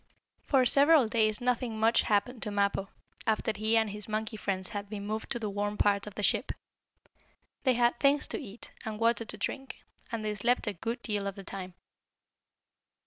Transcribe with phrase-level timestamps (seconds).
[0.45, 2.89] For several days nothing much happened to Mappo,
[3.27, 6.23] after he and his monkey friends had been moved to the warm part of the
[6.23, 6.53] ship.
[7.65, 11.27] They had things to eat, and water to drink, and they slept a good deal
[11.27, 11.75] of the time.